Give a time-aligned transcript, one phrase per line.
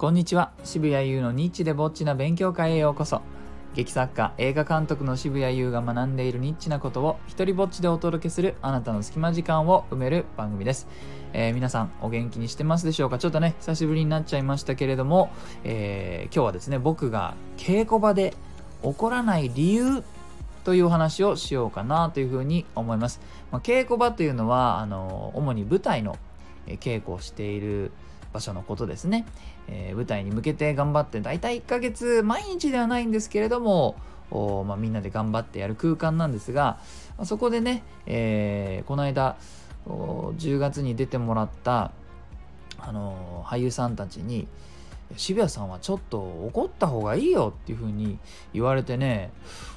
[0.00, 0.50] こんにちは。
[0.64, 3.20] 渋谷優のニッチでぼっちな勉強会へようこそ。
[3.74, 10.88] 劇作家映画監督の渋谷優が学んでいるニッチなことを一人ぼっちでお届けするあなたの隙間時間を埋める番組です、
[11.34, 13.18] えー、皆さんお元気にしてますでしょうか？
[13.18, 15.30] ちょっとね久しぶりになっちゃいましたけれども、
[15.64, 18.32] えー、今日はですね僕が稽古場で
[18.82, 20.02] 怒らない理由
[20.64, 23.20] というお話をしようかなというふうに思います、
[23.52, 26.16] まあ、稽古場というのはあの主に舞台の
[26.66, 27.92] 稽古をしている
[28.32, 29.26] 場所のことですね、
[29.70, 33.96] えー、舞台に向けて頑張って大体1ヶ月毎日ではないんですけれども
[34.30, 36.78] おまあ、みんなで頑張ってやる空間なんですが
[37.24, 39.36] そこでね、えー、この間
[39.86, 41.90] 10月に出てもらった
[42.78, 44.46] あの俳優さんたちに
[45.16, 48.18] 渋谷さんはちょっと怒った方がいいよっていう風に
[48.52, 49.32] 言われてね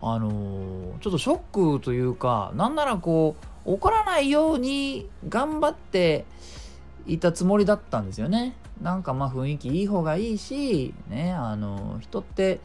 [0.00, 6.24] あのー、ちょっとショックというかなんならこう怒らないように頑張って
[7.06, 8.54] いたつもりだったんですよね。
[8.80, 12.60] なんかまあ雰囲気いい方がいいし、ね、あの、人って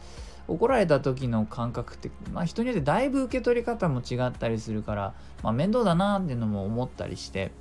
[0.48, 7.52] 怒られた時の感覚って、まあ人によってだいぶ受け取り方も違ったりするから、まあ面倒だなっていうのも思ったりして、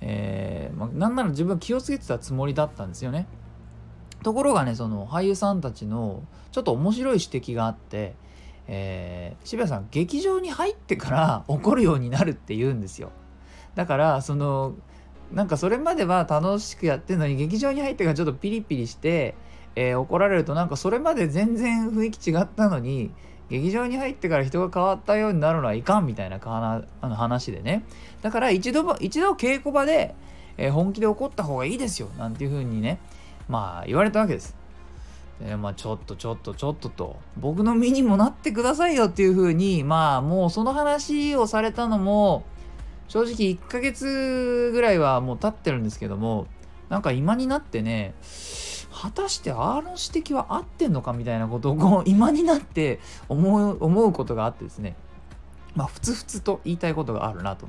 [0.00, 3.26] えー、まあ、なんなら自分は気をつけてたつもりだったんですよね。
[4.22, 8.14] ところがね、その俳優さんたちのちょっと面白い指摘があって、
[8.66, 13.12] えー、渋谷さん劇場に入ってから怒るようになるって言うんですよ。
[13.74, 14.74] だからその
[15.32, 19.34] なんかそれまでは楽しくやってるのに劇場に入ってからちょっとピリピリして、
[19.76, 23.10] えー、怒られるとなんかそれまで全然雰囲気違ったのに
[23.48, 27.84] 劇場に入ってから人が変わったようになるのはいかんみたいなかあの話でね
[28.22, 30.14] だから一度一度稽古場で、
[30.56, 32.98] えー、本気で怒った方がいいですよなんていう風にね
[33.48, 34.56] まあ言われたわけです。
[35.40, 42.44] でまあちょっとちょっとちょっとと僕の身にもなってくださいよっていう風にまあもうその話をされたのも
[43.10, 46.46] 正直1ヶ月ぐらいはもう経ってるんですけども
[46.88, 48.14] なんか今になってね
[48.92, 54.94] 果たしてあの指摘は合ってんのかみたいなことを今になって思う思うことがあってですね
[55.74, 57.68] まあふつふつと言いたいことがあるなと。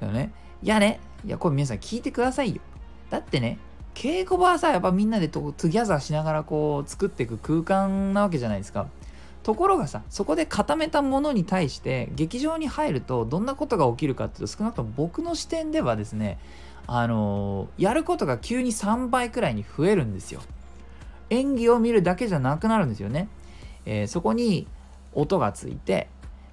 [0.00, 0.32] だよね
[0.62, 2.62] いやねいやこれ皆さん聞いてくださいよ。
[3.10, 3.58] だってね
[3.92, 8.88] 稽古場はさやっぱみんなで together しながらこう作っていく空間なわけじゃないですか。
[9.42, 16.38] ところがさそこで固めたものに対して劇場に入るとどんなことが起きるかっていうと少なくとも僕の視点ではですね
[16.86, 20.40] あのー、やることが急に3倍くらいに増えるんですよ。
[21.30, 23.28] 演技を見るだけじゃなくなるんですよね、
[23.86, 24.66] えー、そこに
[25.12, 26.08] 音がついて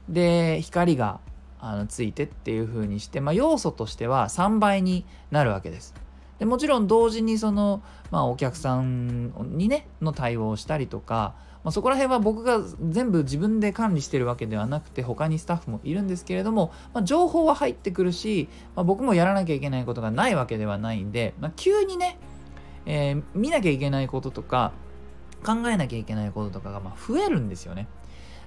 [0.08, 1.20] で光が
[1.60, 5.96] あのついてっていう風にして、まあ、要素としては3倍になるわけです。
[6.38, 7.82] でもちろん同時にその、
[8.12, 11.34] まあ、お客さんにねの対応をしたりとか
[11.68, 22.20] まあ、そこら辺は僕が全部自分で管理してるわけではなくて他にスタッフもいるんですけれども、まあ、情報は入ってくるし、まあ、僕もやらなきゃいけないことがないわけではないんで、ま急にね、
[22.86, 24.72] えー、見なきゃいけないこととか
[25.46, 27.90] 考えなきゃいけないこととかがま増えるんですよね。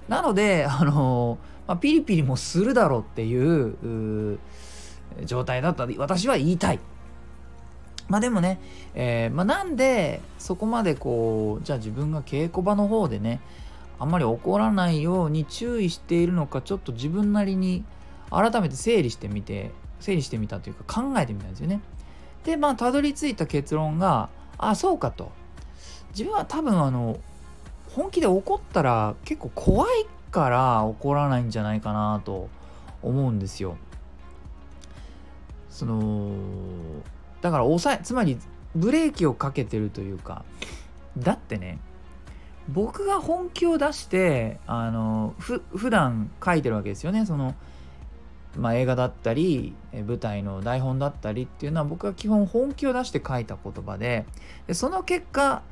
[0.07, 4.39] なので、あのー、まピリピリもするだろうっていう
[5.25, 6.79] 状態だった私は言いたい。
[8.11, 8.59] まあでもね、
[8.93, 13.39] えー、まあ、なんでそこまでこうじゃあ自分が稽古場の方でね
[13.99, 17.85] あんまり怒らないように注意しているのかちょっと自分なりに
[18.29, 19.71] 改めて整理してみて
[20.01, 21.79] 整理してみたというか考えてみたんですよね。
[22.43, 24.27] でまあたどり着いた結論が
[24.57, 25.31] あそうかと
[26.09, 27.17] 自分は多分あの
[27.95, 32.49] 本気で怒ったら結構怖いから怒らないんじゃないかなと
[33.01, 33.77] 思うんですよ。
[35.69, 36.33] その
[37.41, 38.37] だから抑えつまり
[38.75, 40.45] ブレーキをかけてるというか
[41.17, 41.79] だってね
[42.69, 47.25] 僕が本気を出してあのふ普段書いてるわけですよね。
[47.25, 47.55] その、
[48.55, 54.25] まあ、映画だったり舞台の台本だったりっていうのは僕は基本本気を出して書いた言葉で
[54.67, 55.63] でその結果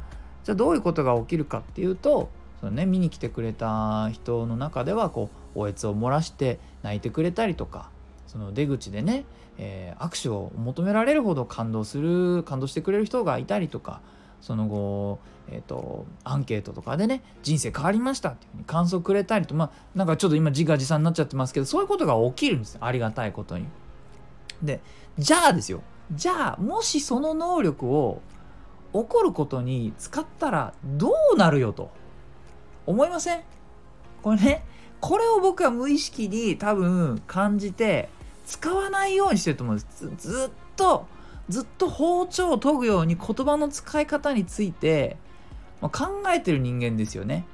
[0.43, 2.29] じゃあどういうことが起きるかっていうと
[2.59, 7.89] その、ね、見に来てくれた人の中ではこうおえつを漏らして泣いてくれたりとか
[8.29, 9.25] その出口でね、
[9.57, 14.01] えー、握手を求められるほど感動する感動してくれる人がいたりとか
[14.39, 15.17] その後、
[15.49, 23.65] えーと、アンケートとかでね人生変わりましたっていううに感想くれたりとまあなんかちょっと今自画自賛になっちゃってますけどそういうことが起きるんですありがたいことに。
[24.61, 24.79] で
[25.17, 25.81] じゃあですよ。
[26.13, 28.21] じゃあもしその能力を
[28.93, 31.89] 起こることに使ったらどうなるよと。
[32.85, 33.41] 思いません？
[34.21, 34.65] これね
[34.99, 38.09] これを僕は無意識に多分感じて
[38.49, 41.05] 使わないようにしてると思うんですずっと
[41.49, 45.17] ずっと包丁を研ぐように言葉の使い方について、
[45.81, 47.45] まあ、考えてる人間ですよね。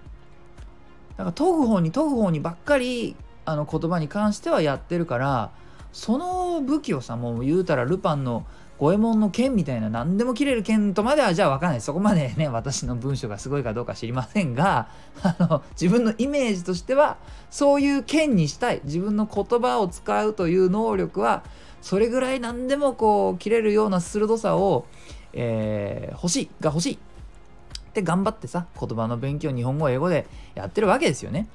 [1.18, 5.52] だから研ぐ方に研ぐ方にばっかりあの言葉に関してはやってるから
[5.92, 8.46] その武器をさもう言うたらルパンの
[8.78, 11.82] 五右衛門の剣みたいな何でも切れる剣とまではじゃあ分かんない。
[11.82, 14.90] そこまでね私の文章がすごいかどうか知りませんが
[15.24, 17.18] あの自分のイメージとしては
[17.50, 18.82] そういう剣にしたい。
[18.84, 21.44] 自分の言葉を使うという能力は
[21.82, 24.86] それぐらい何でもこう切れるような鋭さを、
[25.34, 26.94] えー、欲しいが欲しい。
[26.96, 31.48] って頑張ってさ言葉の勉強日本語英語でやってるわけですよね。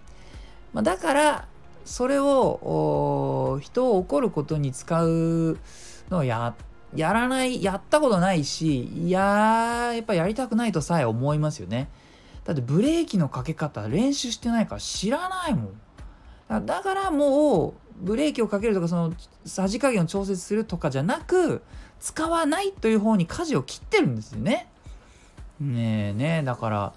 [0.73, 1.49] まあ、だから
[1.85, 5.59] それを人を怒ることに使う
[6.09, 11.89] のをやってやらないやったことないしいややっぱやりたくないとさえ思いますよね。
[12.45, 15.71] だってブレーキのかけ方練習してないから知らないも
[16.59, 16.67] ん。
[16.67, 19.15] だからもうブレーキをかけるとかその
[19.45, 21.63] さじ加減を調節するとかじゃなく
[22.01, 24.69] 使わないという方に舵を切ってるんですよね。
[25.61, 26.93] ねえねえだから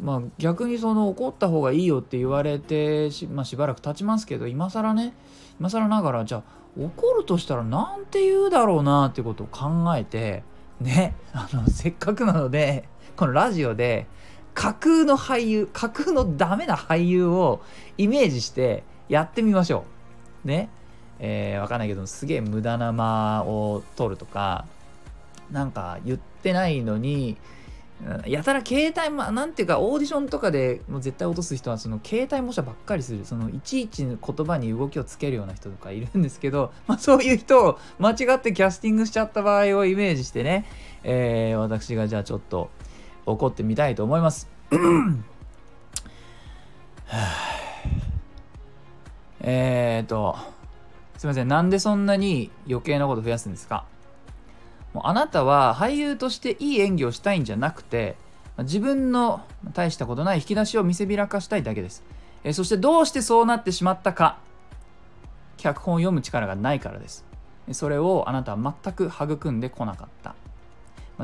[0.00, 5.12] まあ逆にその怒った方がいいよって言われてし,、まあ、しばらく経ちますけど今更ね
[5.60, 6.42] 今更ながらじゃあ
[6.76, 10.42] 怒るとしたらなんて言うだろうなってことを考えて
[10.80, 14.06] ねあのせっかくなのでこのラジオで
[14.54, 17.62] 架空の俳優架空のダメな俳優を
[17.96, 19.84] イメージしてやってみましょ
[20.44, 20.48] う。
[20.48, 20.68] ね。
[21.20, 24.66] えー、わかんないけどすげえ無駄な間を取るとか
[25.50, 27.36] なんか言ってないのに
[28.26, 33.24] やたら携帯まあなんていうかオーディションとかでもう絶対落とす人はその携帯模写ばっかりする。
[33.24, 40.64] そのいちいち言葉に動きをつけるような人とかいるんですけど、 まあ、そういう人を間違ってキャスティングしちゃった場合をイメージしてね、
[41.02, 42.70] えー、私がじゃあちょっと
[43.26, 44.48] 怒ってみたいと思います。
[49.40, 50.36] えっと
[51.16, 51.48] すいません。
[51.48, 53.84] なんでそんなに余計なこと増やすんですか？
[54.94, 58.16] もうあなたは俳優としていい演技をしたいんじゃなくて
[58.58, 59.42] 自分の
[59.72, 62.02] 大したことない引き出しを見せびらかしたいだけです、
[62.44, 64.38] えそしてどうしてそうなってしまったか。
[65.56, 67.24] 脚本を読む力がないからです。
[67.72, 70.34] それをあなたは全く育んでこなかった。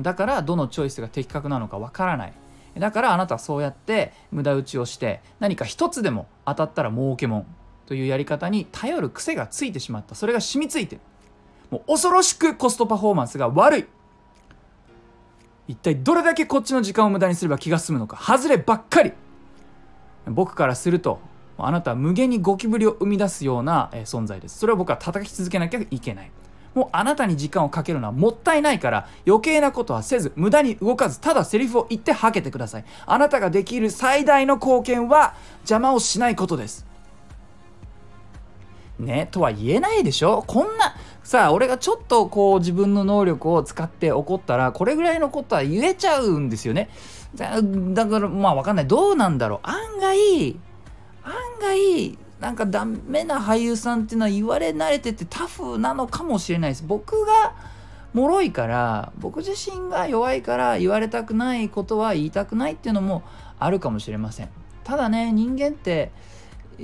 [0.02, 2.32] だからどのチョイスが的確なのかわからない。
[2.76, 7.46] だからあなたはそうやって無駄打ちをして何か一つでも当たったら儲けもん
[7.86, 10.14] というやり方に頼る癖がついてしまった。
[10.14, 11.02] それが染みついてる。
[11.70, 13.86] もう恐ろしくコストパフォーマンスが悪い。
[15.66, 18.16] 一体どれだけこっちの時間を無駄にすれば気が済むのか。
[18.16, 19.12] 外ればっかり。
[20.26, 21.20] 僕からすると
[21.58, 24.58] あなたは無限にゴキブリを生み出すような存在です。
[24.58, 26.30] それを僕は叩き続けなきゃいけない。
[26.74, 32.84] もうあなたに時間をかけるのはもったいないから余計なことはせず無駄に動かずただセリフを言ってはけてください。
[33.06, 36.84] あなたができる最大の貢献は邪魔をしないことです。
[38.98, 40.42] ねとは言えないでしょ。
[40.46, 46.90] こんなさあ俺がちょっとこう自分の能力を使って怒ったらこれぐらいのことは言えちゃうんですよね。
[47.34, 48.86] だからまあ分かんない。
[48.86, 49.60] どうなんだろう。
[49.66, 50.56] 案外
[51.24, 56.84] 案外なんかダメな俳優さんっていうのは言われ慣れててタフなのかもしれないです。
[56.86, 57.54] 僕が
[58.12, 63.22] 脆いから僕自身が弱いから言われたくないことは言いたくないっていうのも
[63.58, 64.50] あるかもしれません。
[64.84, 66.12] ただね人間って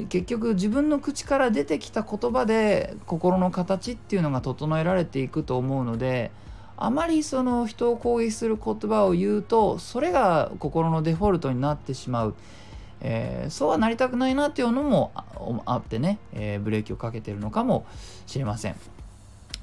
[0.09, 6.31] 結局自分の口から出てきた言葉で心の形っていうのが整えられていくと思うので
[6.77, 12.35] あまりその人を攻撃する言葉を言うとそれが心のデフォルトになってしまう、
[13.01, 15.13] えー、そうはなりたくないなっていうのも
[15.67, 17.85] あってね、えー、ブレーキをかけてるのかも
[18.27, 18.77] しれません。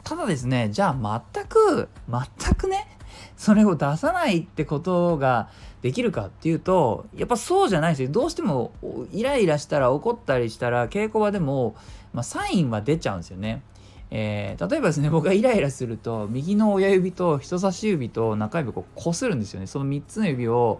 [0.04, 2.97] ただですねじゃあ全く全くね
[3.38, 5.50] それを出さないってことが
[5.82, 8.72] できるかっていうとやっぱそうじゃないですよどうしても
[9.12, 11.76] イライラしたら怒ったりしたら稽古場でも、
[12.14, 13.62] まあ、サインは出ちゃうんですよね。
[14.10, 20.80] えー、例えばですね僕がイライラすると右の親指と人差し指と中指をこするんですよねその3つの指を、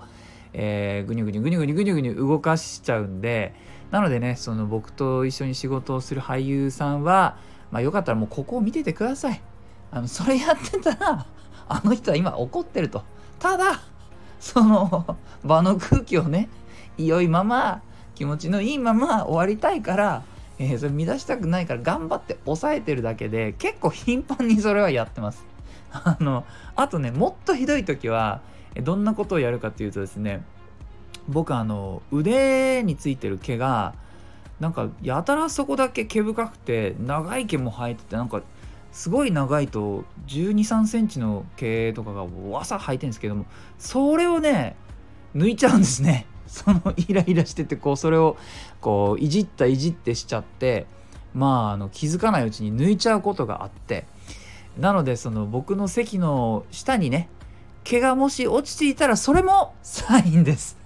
[0.54, 3.54] えー、ぐにゅぐにゅぐにゅぐにゅぐにゅぐに動かしちゃうんで
[3.92, 7.38] なのでねその僕と一緒に仕事をする俳優さんは、
[7.70, 9.42] まあ、よかったらもうここを見ててください
[9.92, 11.26] あのそれやってたら
[11.70, 13.04] あの人は今怒ってると
[13.40, 13.82] ただ
[14.40, 16.50] その場の空気をね
[16.98, 17.82] 良いまま
[18.16, 20.24] 気持ちのいいまま終わりたいから、
[20.58, 25.46] えー、それ乱したくないから頑張って抑えてるだけで結構頻繁にそれはやってます。
[25.92, 26.46] あの
[26.76, 28.42] あとねもっとひどい時は
[28.84, 30.44] どんなことをやるかっていうとですね
[31.28, 33.94] 僕あの腕についてる毛が
[34.60, 38.42] なんかやたらそこだけ毛深くて長い毛も生えててなんか
[38.98, 43.46] すごい長いと1 2 3センチの毛とかがわさ生えてるんですけども
[43.78, 44.76] それをね
[45.36, 46.26] 抜いちゃうんですね。
[46.48, 48.38] そのイライラしててこうそれを
[48.82, 50.88] こういじったいじってしちゃって
[51.36, 54.06] まああの気づかないうちに抜いちゃうことがあって。
[54.80, 57.30] なのでその僕の席の下にね
[57.84, 60.77] 毛がもし落ちていたらそれもサインです。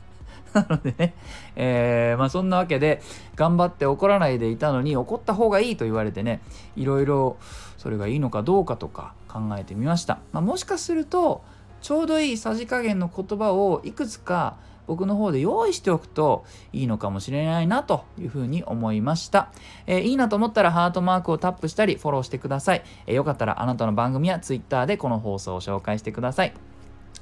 [0.54, 1.14] なのでね、
[1.56, 3.02] えー、まあそんなわけで
[3.36, 6.42] 頑張って怒らないでいたのに怒った方がいいと言われてね
[6.76, 7.38] いろいろ
[7.78, 11.42] それがいいのかどうかとか考えてみました、まあ、もしかすると
[11.82, 16.44] ちょうどいいさじ加減の言葉をいくつか僕の方で用意しておくと
[16.74, 19.52] いいのかもしれないなというふうに思いました、
[19.88, 26.71] えー、いいなと思ったらハートマークをタップしたりフォローしてください、えー、よかったらあなたの番組や Twitter でこの放送を紹介してください。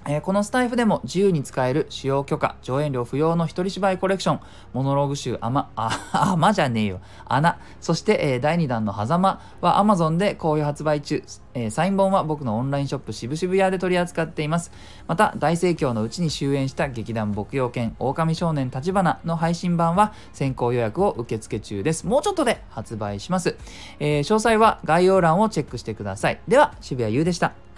[0.08, 4.40] え、このスタイフでも自由に使える使用許可、上演料不要の一人芝居コレクション、
[4.74, 11.22] モノローグ集、あま、あ、 あまじゃねえよ、穴、そして、え、第2弾の狭間は Amazon で好評発売中、
[11.54, 14.72] え、サイン本は僕のオンラインショップ渋々屋で取り扱っています。
[15.08, 22.08] また、大盛況のうちに終演した劇団牧羊犬、狼少年立花の配信版は先行予約を受付中です。
[22.08, 23.58] もうちょっとで発売します。
[24.00, 26.40] え、詳細は概要欄をチェックしてください。
[26.48, 27.69] では、渋谷優でした。